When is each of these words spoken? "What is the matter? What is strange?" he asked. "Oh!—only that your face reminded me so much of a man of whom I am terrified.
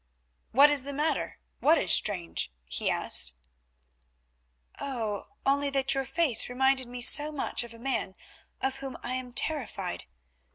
"What 0.51 0.71
is 0.71 0.81
the 0.81 0.93
matter? 0.93 1.37
What 1.59 1.77
is 1.77 1.91
strange?" 1.93 2.51
he 2.65 2.89
asked. 2.89 3.35
"Oh!—only 4.79 5.69
that 5.69 5.93
your 5.93 6.05
face 6.05 6.49
reminded 6.49 6.87
me 6.87 7.03
so 7.03 7.31
much 7.31 7.63
of 7.63 7.71
a 7.71 7.77
man 7.77 8.15
of 8.61 8.77
whom 8.77 8.97
I 9.03 9.13
am 9.13 9.31
terrified. 9.31 10.05